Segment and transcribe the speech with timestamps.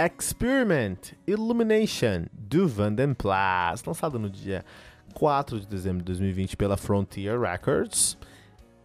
[0.00, 4.64] Experiment Illumination do Vandenplas, lançado no dia
[5.12, 8.16] 4 de dezembro de 2020 pela Frontier Records.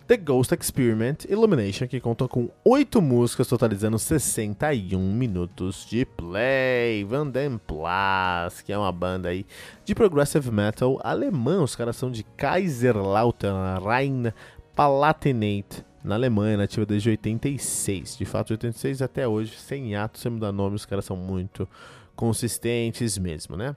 [0.08, 7.06] The Ghost Experiment Illumination, que conta com 8 músicas, totalizando 61 minutos de play.
[7.06, 9.46] Vandenplas, que é uma banda aí
[9.86, 11.64] de progressive metal alemã.
[11.64, 14.34] Os caras são de Kaiserlautern, Rhein
[14.76, 18.18] Palatinate, na Alemanha, nativa desde 86.
[18.18, 21.68] De fato, 86 até hoje, sem ato, sem mudar nome, os caras são muito
[22.16, 23.76] consistentes mesmo, né?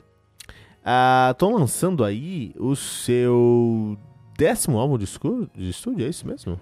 [1.31, 3.98] Estão ah, lançando aí o seu
[4.37, 5.07] décimo álbum de,
[5.57, 6.61] de estúdio, é isso mesmo?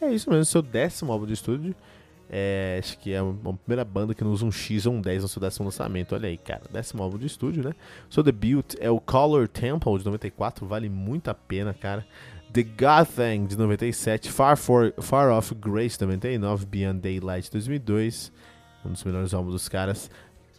[0.00, 1.74] É isso mesmo, seu décimo álbum de estúdio.
[2.34, 5.22] É, acho que é a primeira banda que não usa um X ou um 10
[5.22, 6.14] no seu décimo lançamento.
[6.14, 6.62] Olha aí, cara.
[6.72, 7.74] Décimo álbum de estúdio, né?
[8.08, 10.66] Seu debut é o Color Temple de 94.
[10.66, 12.06] Vale muito a pena, cara.
[12.52, 17.58] The God Thing de 97, Far, For, Far Off Grace de 99, Beyond Daylight de
[17.58, 18.30] 2002,
[18.84, 20.10] um dos melhores álbuns dos caras.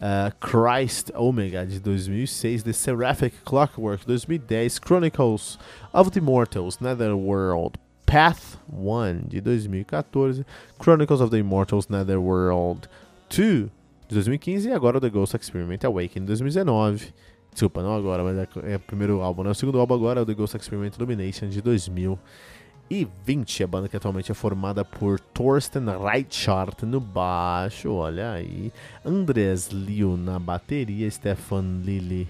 [0.02, 5.59] Uh, Christ Omega de 2006, The Seraphic Clockwork de 2010, Chronicles
[5.94, 10.44] of the Immortals, Netherworld, Path 1 de 2014,
[10.80, 12.89] Chronicles of the Immortals, Netherworld
[13.30, 13.69] 2
[14.07, 17.13] de 2015 e agora The Ghost Experiment Awakening de 2019.
[17.54, 19.52] Desculpa, não agora, mas é, é o primeiro álbum, né?
[19.52, 23.64] O segundo álbum agora é o The Ghost Experiment Domination de 2020.
[23.64, 28.74] A banda que atualmente é formada por Thorsten Reichardt no baixo, olha aí.
[29.06, 32.28] Andreas Liu na bateria, Stefan Lili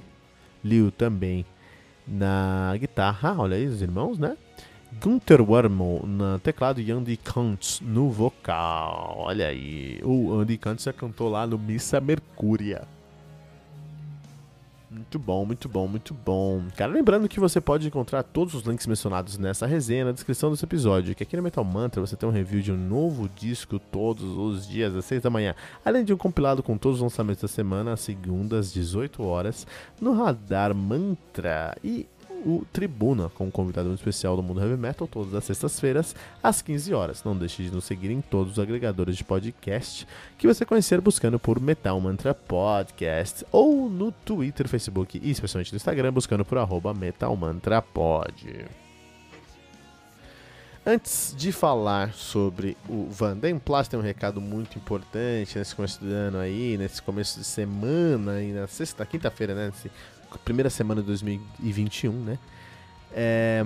[0.64, 1.45] Liu também
[2.06, 4.36] na guitarra, olha aí os irmãos, né?
[5.02, 9.16] Gunther Wermel na teclado e Andy Kantz no vocal.
[9.17, 12.88] Olha aí, o Andy Kantz já cantou lá no Missa Mercúria.
[14.93, 16.61] Muito bom, muito bom, muito bom.
[16.77, 20.64] Cara, lembrando que você pode encontrar todos os links mencionados nessa resenha na descrição desse
[20.64, 24.23] episódio, que aqui no Metal Mantra você tem um review de um novo disco todos
[24.23, 27.48] os dias às 6 da manhã, além de um compilado com todos os lançamentos da
[27.48, 29.65] semana, às segundas, 18 horas,
[29.99, 31.76] no Radar Mantra.
[31.83, 32.05] E
[32.45, 36.93] o Tribuna, com um convidado especial do mundo heavy metal, todas as sextas-feiras, às 15
[36.93, 37.23] horas.
[37.23, 41.39] Não deixe de nos seguir em todos os agregadores de podcast que você conhecer buscando
[41.39, 46.93] por Metal Mantra Podcast, ou no Twitter, Facebook e especialmente no Instagram, buscando por arroba
[46.93, 48.65] Metal Mantra Pod.
[50.86, 56.39] Antes de falar sobre o Vandenplas, tem um recado muito importante nesse começo do ano
[56.39, 59.67] aí, nesse começo de semana, e na sexta, quinta-feira, né?
[59.67, 59.89] Nesse
[60.39, 62.39] primeira semana de 2021, né?
[63.11, 63.66] É,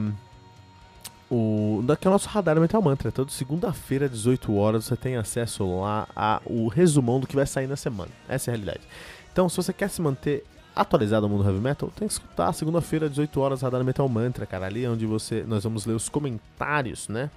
[1.29, 3.11] o, daqui é o nosso radar Metal Mantra.
[3.11, 7.75] Toda segunda-feira, 18 horas, você tem acesso lá ao resumão do que vai sair na
[7.75, 8.11] semana.
[8.29, 8.81] Essa é a realidade.
[9.31, 10.45] Então, se você quer se manter
[10.75, 14.67] atualizado no mundo heavy metal, tem que escutar segunda-feira, 18 horas, Radar Metal Mantra, cara.
[14.67, 17.29] Ali é onde você, nós vamos ler os comentários, né?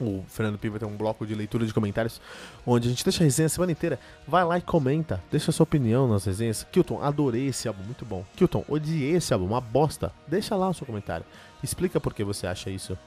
[0.00, 2.20] O Fernando Piva tem um bloco de leitura de comentários
[2.66, 3.98] onde a gente deixa a resenha a semana inteira.
[4.26, 6.66] Vai lá e comenta, deixa a sua opinião nas resenhas.
[6.72, 8.24] Kilton, adorei esse álbum, muito bom.
[8.34, 10.12] Kilton, odiei esse álbum, uma bosta.
[10.26, 11.24] Deixa lá o seu comentário.
[11.62, 12.98] Explica por que você acha isso.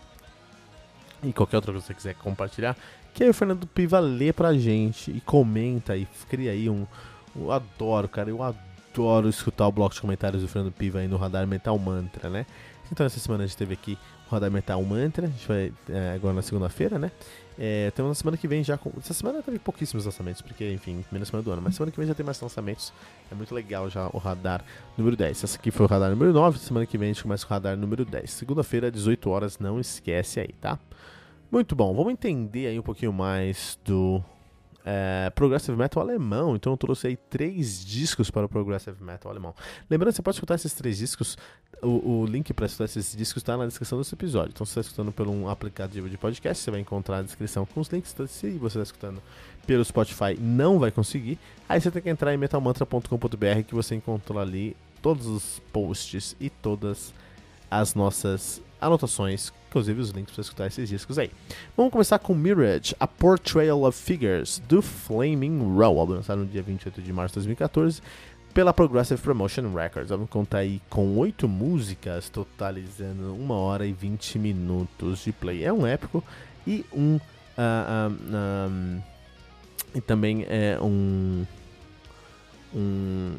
[1.22, 2.78] E qualquer outra coisa que você quiser compartilhar,
[3.14, 6.88] que aí o Fernando Piva lê pra gente e comenta e cria aí um.
[7.36, 11.18] Eu adoro, cara, eu adoro escutar o bloco de comentários do Fernando Piva aí no
[11.18, 12.46] Radar Metal Mantra, né?
[12.92, 13.98] Então essa semana a gente teve aqui
[14.30, 17.12] Rodar Metal Mantra, a gente vai é, agora na segunda-feira, né?
[17.60, 18.78] É, temos na semana que vem já.
[18.78, 18.92] Com...
[19.00, 21.62] Essa semana teve pouquíssimos lançamentos, porque, enfim, primeira semana do ano.
[21.62, 22.94] Mas semana que vem já tem mais lançamentos.
[23.32, 24.64] É muito legal já o radar
[24.98, 25.44] número 10.
[25.44, 26.60] Essa aqui foi o radar número 9.
[26.60, 28.30] Semana que vem a gente começa com o radar número 10.
[28.30, 30.78] Segunda-feira, 18 horas, não esquece aí, tá?
[31.50, 34.22] Muito bom, vamos entender aí um pouquinho mais do
[34.90, 36.56] é, Progressive Metal alemão.
[36.56, 39.54] Então eu trouxe aí três discos para o Progressive Metal alemão.
[39.90, 41.38] Lembrando, você pode escutar esses três discos.
[41.82, 44.52] O, o link para escutar esses discos está na descrição desse episódio.
[44.54, 47.66] Então, se você está escutando por um aplicativo de podcast, você vai encontrar a descrição
[47.66, 48.14] com os links.
[48.14, 49.22] Então, se você está escutando
[49.66, 51.38] pelo Spotify, não vai conseguir.
[51.68, 56.50] Aí você tem que entrar em metalmantra.com.br que você encontra ali todos os posts e
[56.50, 57.14] todas
[57.70, 61.30] as nossas anotações, inclusive os links para escutar esses discos aí.
[61.76, 67.02] Vamos começar com Mirage, A Portrayal of Figures, do Flaming Row, lançado no dia 28
[67.02, 68.02] de março de 2014
[68.54, 70.10] pela Progressive Promotion Records.
[70.10, 75.64] Vamos contar aí com oito músicas, totalizando 1 hora e 20 minutos de play.
[75.64, 76.24] É um épico
[76.66, 77.18] e um...
[77.58, 79.02] Uh, um, um
[79.96, 81.46] e também é um
[82.76, 83.36] um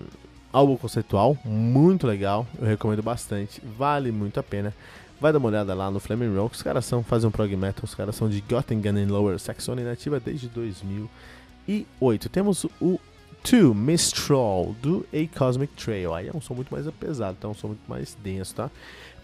[0.53, 4.75] álbum conceitual muito legal, eu recomendo bastante, vale muito a pena.
[5.21, 7.83] Vai dar uma olhada lá no Flaming Rock, os caras são, fazem um prog metal,
[7.85, 12.29] os caras são de Göttingen em Lower Saxony, nativa desde 2008.
[12.29, 13.01] Temos o
[13.43, 17.49] 2, Mistral, do A Cosmic Trail, aí é um som muito mais pesado, tá?
[17.49, 18.71] um som muito mais denso, tá?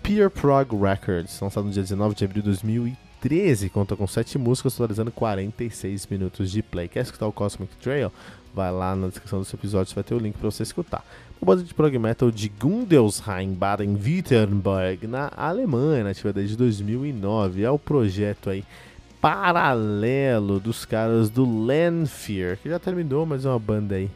[0.02, 4.74] Pure Prog Records, lançado no dia 19 de abril de 2013, conta com 7 músicas,
[4.74, 6.88] totalizando 46 minutos de play.
[6.88, 8.12] Quer escutar o Cosmic Trail?
[8.54, 11.04] Vai lá na descrição desse episódio, vai ter o link para você escutar.
[11.44, 17.62] O banda de prog metal de Gundelsheim, Baden-Württemberg, na Alemanha, nativa desde 2009.
[17.62, 18.64] É o projeto aí
[19.20, 24.10] paralelo dos caras do Lanfear, que já terminou, mas é uma banda aí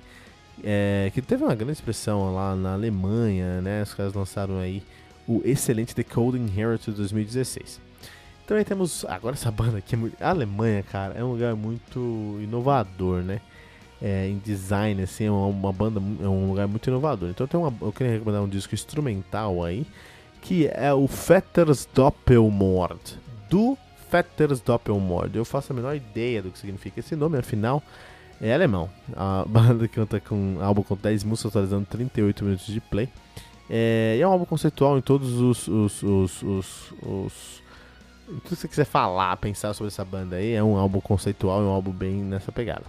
[0.64, 3.82] é, que teve uma grande expressão lá na Alemanha, né?
[3.82, 4.82] Os caras lançaram aí
[5.26, 7.78] o excelente The Cold Inheritance 2016.
[8.42, 13.20] Então aí temos agora essa banda aqui, a Alemanha, cara, é um lugar muito inovador,
[13.20, 13.42] né?
[14.00, 17.30] É, em design, assim, é uma, banda, é um lugar muito inovador.
[17.30, 19.86] Então tem uma, eu queria recomendar um disco instrumental aí,
[20.40, 23.18] que é o Fetters Doppelmord,
[23.50, 23.76] do
[24.10, 25.36] Fetters Doppelmord.
[25.36, 27.82] Eu faço a menor ideia do que significa esse nome, afinal
[28.40, 28.88] é alemão.
[29.16, 33.08] A banda canta com um álbum com 10 músicas, atualizando 38 minutos de play.
[33.68, 37.62] É, é um álbum conceitual em todos os, os, os, os, os
[38.26, 41.64] tudo que você quiser falar, pensar sobre essa banda aí, é um álbum conceitual, é
[41.64, 42.84] um álbum bem nessa pegada.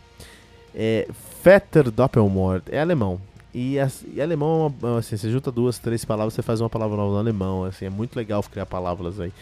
[0.74, 1.08] É,
[1.44, 3.20] Vetter Doppelmord é alemão.
[3.54, 6.98] E, as, e alemão é assim, você junta duas, três palavras, você faz uma palavra
[6.98, 7.64] nova no alemão.
[7.64, 9.34] Assim, é muito legal criar palavras aí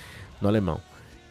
[0.42, 0.80] no alemão.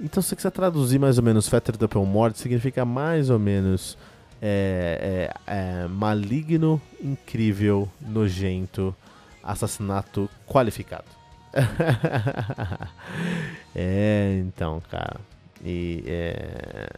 [0.00, 3.96] Então, se você quiser traduzir mais ou menos Vetter Doppelmord, significa mais ou menos
[4.42, 8.94] é, é, é, maligno, incrível, nojento,
[9.42, 11.06] assassinato qualificado.
[13.74, 15.16] é, então, cara.
[15.64, 16.90] E é,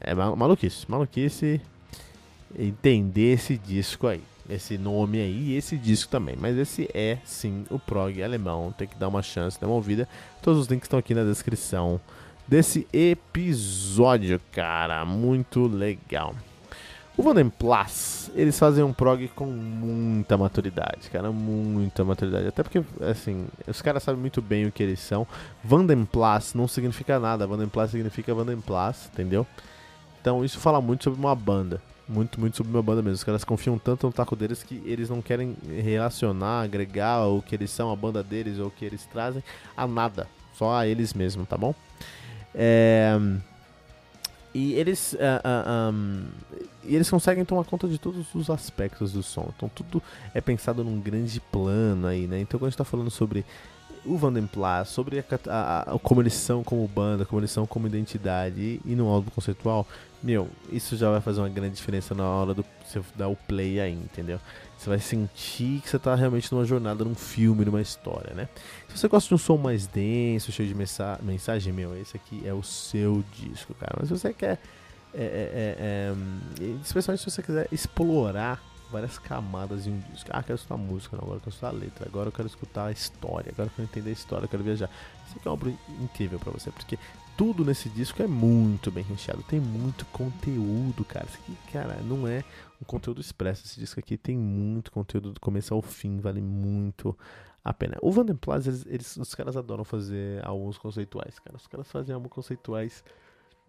[0.00, 0.88] é maluquice.
[0.88, 1.60] Maluquice
[2.58, 4.22] entender esse disco aí.
[4.48, 6.36] Esse nome aí e esse disco também.
[6.38, 8.74] Mas esse é sim o prog alemão.
[8.76, 10.06] Tem que dar uma chance, dar uma ouvida.
[10.42, 12.00] Todos os links estão aqui na descrição
[12.46, 15.04] desse episódio, cara.
[15.04, 16.34] Muito legal.
[17.16, 22.48] O Vandenplas, eles fazem um prog com muita maturidade, cara, muita maturidade.
[22.48, 25.24] Até porque, assim, os caras sabem muito bem o que eles são.
[25.62, 29.46] Vandenplas não significa nada, Vandenplas significa Vandenplas, entendeu?
[30.20, 33.16] Então isso fala muito sobre uma banda muito, muito sobre uma banda mesmo.
[33.16, 37.54] Os caras confiam tanto no taco deles que eles não querem relacionar, agregar o que
[37.54, 39.42] eles são, a banda deles ou o que eles trazem
[39.76, 40.28] a nada.
[40.54, 41.74] Só a eles mesmos, tá bom?
[42.54, 43.18] É...
[44.54, 46.26] E eles, uh, uh, um,
[46.84, 49.52] e eles conseguem tomar conta de todos os aspectos do som.
[49.56, 50.00] Então tudo
[50.32, 52.38] é pensado num grande plano aí, né?
[52.38, 53.44] Então quando a gente tá falando sobre
[54.04, 57.86] o Vandenplas, sobre a, a, a, como eles são como banda, como eles são como
[57.86, 59.86] identidade e, e no álbum conceitual,
[60.22, 63.80] meu, isso já vai fazer uma grande diferença na hora do você dar o play
[63.80, 64.40] aí, entendeu?
[64.78, 68.48] Você vai sentir que você está realmente numa jornada, num filme, numa história, né?
[68.88, 72.42] Se você gosta de um som mais denso, cheio de mensa mensagem, meu, esse aqui
[72.46, 73.96] é o seu disco, cara.
[73.98, 74.58] Mas se você quer,
[75.14, 76.14] é, é, é,
[76.60, 78.62] é especialmente se você quiser explorar
[78.94, 80.30] várias camadas em um disco.
[80.32, 82.86] Ah, quero escutar música, não, agora eu quero escutar a letra, agora eu quero escutar
[82.86, 84.88] a história, agora eu quero entender a história, eu quero viajar.
[85.26, 86.96] Isso aqui é uma obra incrível para você, porque
[87.36, 91.26] tudo nesse disco é muito bem recheado, tem muito conteúdo, cara.
[91.26, 92.44] Isso aqui, cara, não é
[92.80, 93.66] um conteúdo expresso.
[93.66, 97.18] Esse disco aqui tem muito conteúdo do começo ao fim, vale muito
[97.64, 97.96] a pena.
[98.00, 101.56] O Vandenplas, eles, eles, os caras adoram fazer álbuns conceituais, cara.
[101.56, 103.02] Os caras fazem álbuns conceituais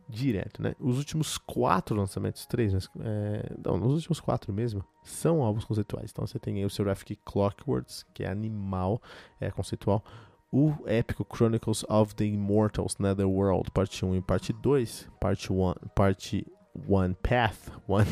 [0.07, 0.75] direto, né?
[0.79, 6.11] Os últimos quatro lançamentos, três, mas, é, não, os últimos quatro mesmo, são álbuns conceituais.
[6.11, 9.01] Então você tem aí o Seraphic Clockworks, que é animal,
[9.39, 10.03] é conceitual.
[10.51, 16.45] O épico Chronicles of the Immortals Netherworld, parte 1 e parte 2, parte 1, parte
[16.75, 18.07] 1 Path, one,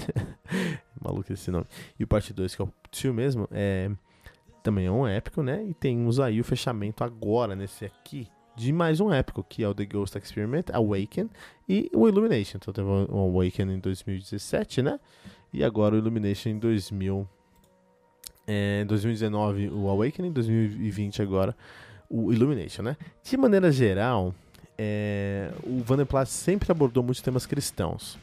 [1.00, 1.66] maluco esse nome,
[2.00, 3.90] e o parte 2, que é o 2 mesmo, é,
[4.62, 5.64] também é um épico, né?
[5.64, 9.74] E temos aí o fechamento agora nesse aqui, de mais um épico, que é o
[9.74, 11.30] The Ghost Experiment, Awaken
[11.68, 12.58] e o Illumination.
[12.58, 15.00] Então teve o Awaken em 2017, né?
[15.52, 17.28] E agora o Illumination em 2000,
[18.48, 21.56] é, 2019 o Awaken, em 2020 agora
[22.10, 22.98] o Illumination, né?
[23.24, 24.34] De maneira geral,
[24.78, 28.18] é, o Vanderplas sempre abordou muitos temas cristãos.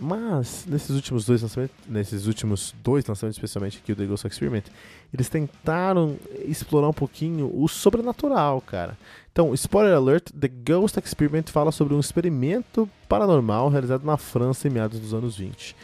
[0.00, 4.64] Mas, nesses últimos dois lançamentos, nesses últimos dois lançamentos, especialmente aqui o The Ghost Experiment,
[5.12, 8.96] eles tentaram explorar um pouquinho o sobrenatural, cara.
[9.32, 14.70] Então, spoiler alert, The Ghost Experiment fala sobre um experimento paranormal realizado na França em
[14.70, 15.74] meados dos anos 20.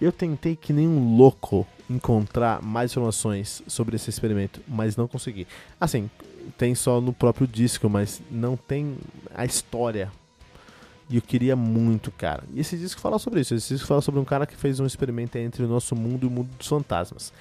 [0.00, 5.48] Eu tentei que nem um louco encontrar mais informações sobre esse experimento, mas não consegui.
[5.80, 6.08] Assim,
[6.56, 8.96] tem só no próprio disco, mas não tem
[9.34, 10.12] a história
[11.08, 12.44] E eu queria muito, cara.
[12.52, 13.54] E esse disco fala sobre isso.
[13.54, 16.26] Esse disco fala sobre um cara que fez um experimento entre o nosso mundo e
[16.26, 17.32] o mundo dos fantasmas.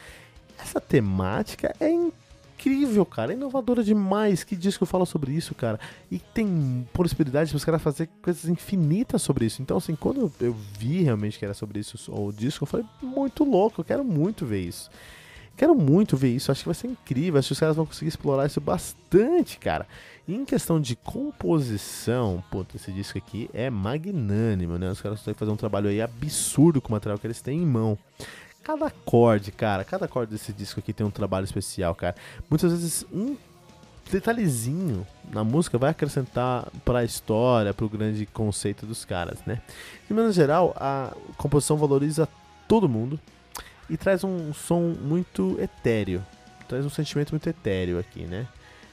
[0.60, 3.32] Essa temática é incrível, cara.
[3.32, 4.44] É inovadora demais.
[4.44, 5.80] Que disco fala sobre isso, cara?
[6.12, 9.62] E tem possibilidade de os caras fazer coisas infinitas sobre isso.
[9.62, 13.46] Então, assim, quando eu vi realmente que era sobre isso o disco, eu falei, muito
[13.46, 14.90] louco, eu quero muito ver isso.
[15.56, 18.10] Quero muito ver isso, acho que vai ser incrível, acho que os caras vão conseguir
[18.10, 19.88] explorar isso bastante, cara.
[20.28, 24.90] E em questão de composição, puta, esse disco aqui é magnânimo, né?
[24.90, 27.66] Os caras conseguem fazer um trabalho aí absurdo com o material que eles têm em
[27.66, 27.98] mão.
[28.64, 32.16] Cada acorde, cara, cada acorde desse disco aqui tem um trabalho especial, cara.
[32.50, 33.36] Muitas vezes um
[34.10, 39.62] detalhezinho na música vai acrescentar para a história, para o grande conceito dos caras, né?
[40.08, 42.28] De maneira geral, a composição valoriza
[42.68, 43.20] todo mundo,
[43.94, 46.26] e traz um som muito etéreo.
[46.68, 48.48] Traz um sentimento muito etéreo aqui, né?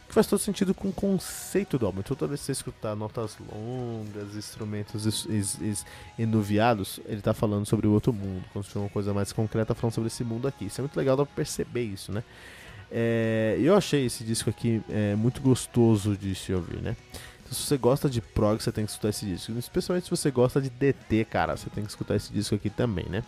[0.07, 2.01] Que faz todo sentido com o conceito do álbum.
[2.01, 5.87] Então, toda vez que você escutar notas longas, instrumentos es, es, es,
[6.19, 8.45] enuviados, ele tá falando sobre o outro mundo.
[8.53, 10.67] Quando for uma coisa mais concreta, falando sobre esse mundo aqui.
[10.67, 12.23] Isso é muito legal dá pra perceber isso, né?
[12.91, 16.95] É, eu achei esse disco aqui é, muito gostoso de se ouvir, né?
[17.43, 19.53] Então, se você gosta de prog, você tem que escutar esse disco.
[19.53, 23.07] Especialmente se você gosta de DT, cara, você tem que escutar esse disco aqui também,
[23.09, 23.25] né?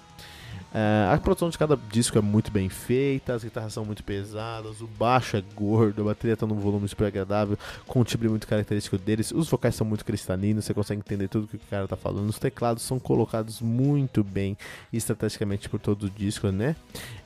[0.72, 4.80] Uh, a produção de cada disco é muito bem feita, as guitarras são muito pesadas,
[4.80, 8.46] o baixo é gordo, a bateria está num volume super agradável, com um timbre muito
[8.46, 11.94] característico deles, os vocais são muito cristalinos, você consegue entender tudo que o cara está
[11.94, 14.56] falando, os teclados são colocados muito bem
[14.90, 16.74] estrategicamente por todo o disco, né?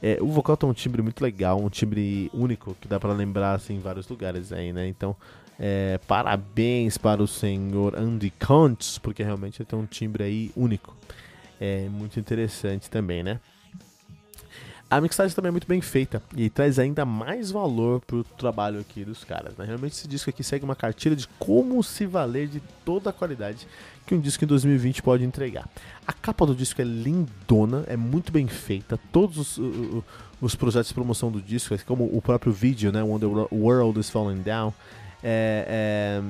[0.03, 3.55] É, o vocal tem um timbre muito legal, um timbre único que dá para lembrar
[3.55, 4.89] assim, em vários lugares aí, né?
[4.89, 5.15] Então,
[5.57, 10.97] é, parabéns para o senhor Andy Kuntz, porque realmente ele tem um timbre aí único
[11.61, 13.41] é muito interessante também, né?
[14.89, 19.05] A mixagem também é muito bem feita e traz ainda mais valor pro trabalho aqui
[19.05, 19.57] dos caras.
[19.57, 19.65] Né?
[19.65, 23.67] Realmente esse disco aqui segue uma cartilha de como se valer de toda a qualidade
[24.07, 25.69] que um disco em 2020 pode entregar.
[26.07, 28.97] A capa do disco é lindona, é muito bem feita.
[29.11, 30.05] Todos os, os,
[30.41, 34.09] os projetos de promoção do disco, como o próprio vídeo, né, When the World is
[34.09, 34.73] Falling Down,
[35.23, 36.23] é,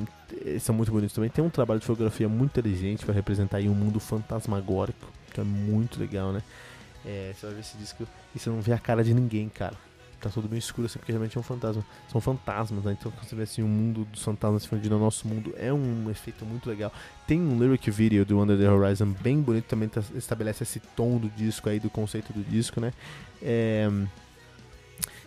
[0.46, 1.30] é, são muito bonitos também.
[1.30, 5.98] Tem um trabalho de fotografia muito inteligente para representar aí um mundo fantasmagórico é muito
[5.98, 6.42] legal, né?
[7.04, 9.74] É, você vai ver esse disco e você não vê a cara de ninguém, cara.
[10.20, 11.84] Tá tudo bem escuro assim, porque realmente é um fantasma.
[12.10, 12.96] São fantasmas, né?
[12.98, 16.10] Então você vê assim, o mundo dos fantasmas se fundindo ao nosso mundo é um
[16.10, 16.92] efeito muito legal.
[17.26, 21.18] Tem um lyric video do Under the Horizon bem bonito, também tá, estabelece esse tom
[21.18, 22.92] do disco aí, do conceito do disco, né?
[23.42, 23.88] É...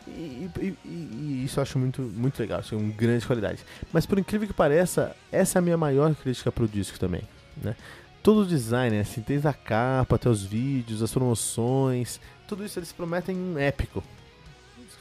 [0.10, 3.64] E, e, isso eu acho muito, muito legal, acho é uma grande qualidade.
[3.94, 7.22] Mas por incrível que pareça, essa é a minha maior crítica pro disco também,
[7.62, 7.76] né?
[8.24, 9.02] todo o design, né?
[9.02, 14.04] assim, desde a capa até os vídeos, as promoções, tudo isso eles prometem um épico.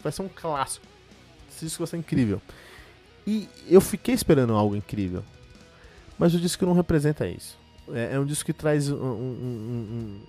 [0.03, 0.87] Vai ser um clássico.
[1.61, 2.41] Isso vai ser incrível.
[3.27, 5.25] E eu fiquei esperando algo incrível.
[6.19, 7.59] Mas o disco não representa isso.
[7.93, 10.21] É, é um disco que traz um, um, um,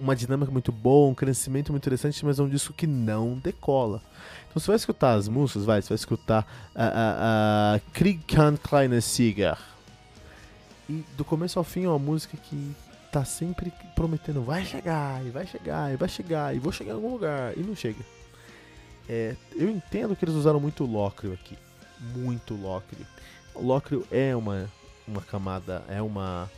[0.00, 4.02] uma dinâmica muito boa, um crescimento muito interessante, mas é um disco que não decola.
[4.48, 8.56] Então você vai escutar as músicas, vai, você vai escutar a, a, a Krieg kann
[8.56, 9.56] kleine Sieger
[10.88, 12.74] e do começo ao fim é uma música que
[13.10, 16.96] tá sempre prometendo vai chegar, e vai chegar, e vai chegar, e vou chegar em
[16.96, 18.04] algum lugar, e não chega.
[19.08, 21.56] É, eu entendo que eles usaram muito Locrio aqui.
[22.14, 23.06] Muito Locrio.
[23.54, 24.68] Locrio é uma,
[25.06, 26.50] uma camada, é uma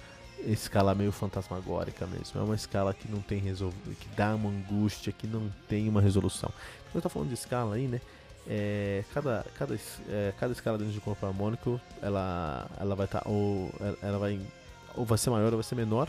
[0.46, 2.40] escala meio fantasmagórica mesmo.
[2.40, 6.00] É uma escala que não tem resolvido, que dá uma angústia, que não tem uma
[6.00, 6.50] resolução.
[6.90, 8.00] Quando eu tô falando de escala aí, né?
[8.46, 13.20] é, cada, cada, é, cada escala dentro de um corpo harmônico ela, ela vai estar
[13.20, 13.72] tá, ou
[14.02, 14.40] ela vai
[14.94, 16.08] ou vai ser maior ou vai ser menor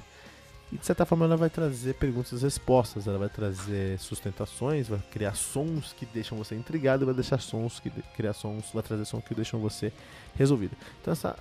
[0.72, 5.00] e de certa forma ela vai trazer perguntas e respostas ela vai trazer sustentações vai
[5.12, 9.24] criar sons que deixam você intrigado vai deixar sons que criar sons vai trazer sons
[9.24, 9.94] que deixam você
[10.36, 11.38] resolvido então essa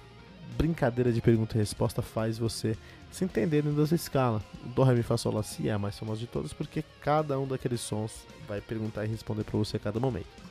[0.57, 2.77] brincadeira de pergunta e resposta faz você
[3.11, 4.43] se entender dentro dessa escala.
[4.65, 6.85] O Dó, Ré, Mi, Fá, Sol, Lá, Si é a mais famosa de todas porque
[7.01, 10.45] cada um daqueles sons vai perguntar e responder para você a cada momento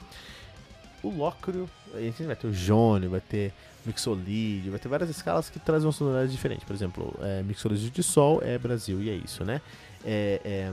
[1.03, 3.53] o Locrio, a gente vai ter o Jônio, vai ter
[3.85, 6.65] Mixolídio, vai ter várias escalas que trazem uma sonoridade diferente.
[6.65, 9.61] Por exemplo, é, Mixolídio de Sol é Brasil, e é isso, né?
[10.05, 10.71] É, é,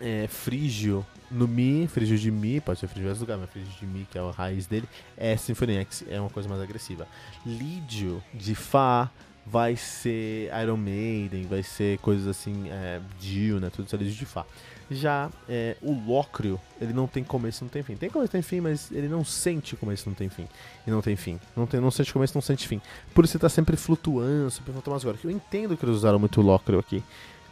[0.00, 3.86] é, Frígio no Mi, Frígio de Mi, pode ser Frígio em lugar, mas Frígio de
[3.86, 7.08] Mi, que é a raiz dele, é Symphony X, é uma coisa mais agressiva.
[7.44, 9.10] Lídio de Fá
[9.44, 13.70] vai ser Iron Maiden, vai ser coisas assim, é, Dio, né?
[13.70, 14.44] Tudo isso é Lídio de Fá.
[14.90, 17.96] Já é, o Lócrio, ele não tem começo, não tem fim.
[17.96, 20.46] Tem começo, tem fim, mas ele não sente começo, não tem fim.
[20.86, 21.40] E não tem fim.
[21.56, 22.80] Não, tem, não sente começo, não sente fim.
[23.14, 25.16] Por isso ele tá sempre flutuando, sempre agora.
[25.24, 27.02] Eu entendo que eles usaram muito o Lócrio aqui.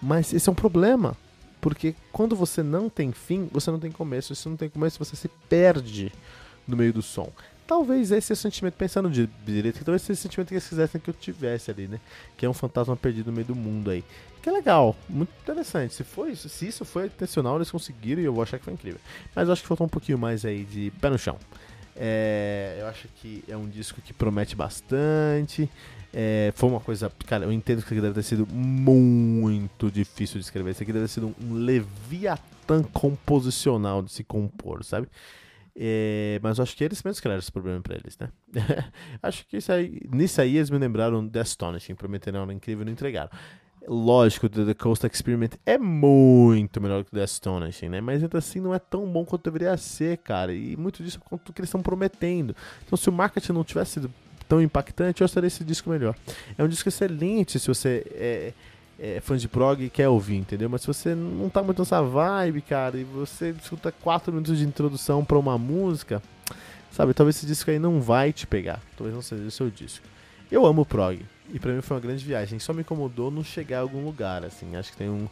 [0.02, 1.16] Mas esse é um problema.
[1.60, 4.34] Porque quando você não tem fim, você não tem começo.
[4.34, 6.12] Se não tem começo, você se perde
[6.66, 7.30] no meio do som.
[7.66, 10.54] talvez esse é o sentimento, pensando de direito, que talvez esse é o sentimento que
[10.54, 12.00] eles quisessem que eu tivesse ali, né?
[12.36, 14.04] Que é um fantasma perdido no meio do mundo aí.
[14.42, 15.94] Que é legal, muito interessante.
[15.94, 19.00] Se, foi, se isso foi intencional, eles conseguiram e eu vou achar que foi incrível.
[19.36, 21.38] Mas eu acho que faltou um pouquinho mais aí de pé no chão.
[22.02, 25.68] É, eu acho que é um disco que promete bastante.
[26.14, 27.12] É, foi uma coisa.
[27.26, 30.70] Cara, eu entendo que isso aqui deve ter sido muito difícil de escrever.
[30.70, 35.08] Isso aqui deve ter sido um leviatã composicional de se compor, sabe?
[35.76, 38.30] É, mas eu acho que eles mesmos criaram esse problema pra eles, né?
[39.22, 42.86] acho que isso aí, nisso aí eles me lembraram The Astonishing, prometeram algo incrível e
[42.86, 43.30] não entregaram.
[43.88, 48.00] Lógico, The, The Coast Experiment é muito melhor que The Astonishing, né?
[48.00, 50.52] Mas ainda assim não é tão bom quanto deveria ser, cara.
[50.52, 52.54] E muito disso é quanto que eles estão prometendo.
[52.86, 54.12] Então se o marketing não tivesse sido
[54.48, 56.14] tão impactante, eu gostaria esse disco melhor.
[56.58, 58.52] É um disco excelente se você é,
[58.98, 60.68] é fã de prog e quer ouvir, entendeu?
[60.68, 64.64] Mas se você não tá muito nessa vibe, cara, e você escuta 4 minutos de
[64.64, 66.20] introdução para uma música,
[66.90, 67.14] sabe?
[67.14, 68.80] Talvez esse disco aí não vai te pegar.
[68.96, 70.04] Talvez não seja o seu disco.
[70.50, 71.24] Eu amo prog.
[71.52, 72.58] E pra mim foi uma grande viagem.
[72.58, 74.76] Só me incomodou não chegar a algum lugar, assim.
[74.76, 75.28] Acho que tem um,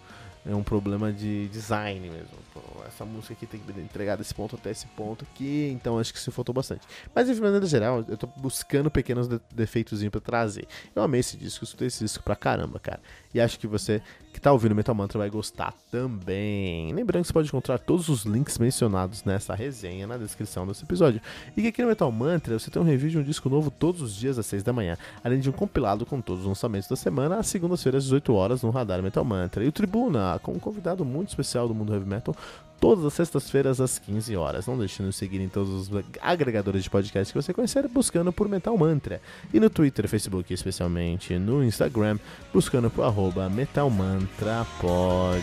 [0.47, 2.39] é um problema de design mesmo.
[2.87, 6.19] Essa música aqui tem que entregar desse ponto até esse ponto aqui, então acho que
[6.19, 6.87] se faltou bastante.
[7.15, 10.67] Mas de maneira geral, eu tô buscando pequenos de defeitos para trazer.
[10.95, 13.01] Eu amei esse disco, escutei esse disco pra caramba, cara.
[13.35, 14.03] E acho que você
[14.38, 16.92] que tá ouvindo Metal Mantra vai gostar também.
[16.95, 21.21] Lembrando que você pode encontrar todos os links mencionados nessa resenha na descrição desse episódio.
[21.57, 24.00] E que aqui no Metal Mantra você tem um review de um disco novo todos
[24.00, 26.95] os dias às 6 da manhã, além de um compilado com todos os lançamentos da
[26.95, 29.64] semana às segundas-feiras às 18 horas no Radar Metal Mantra.
[29.64, 32.37] E o Tribuna, com um convidado muito especial do mundo heavy metal,
[32.81, 34.67] todas as sextas-feiras às 15 horas.
[34.67, 38.33] Não deixe de nos seguir em todos os agregadores de podcast que você conhecer, buscando
[38.33, 39.21] por Metal Mantra.
[39.53, 42.19] E no Twitter, Facebook, especialmente no Instagram,
[42.53, 45.43] buscando por arroba Metal Mantra Pod.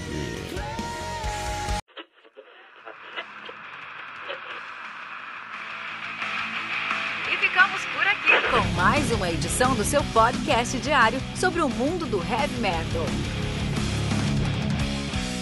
[7.31, 12.05] E ficamos por aqui com mais uma edição do seu podcast diário sobre o mundo
[12.05, 13.05] do heavy metal.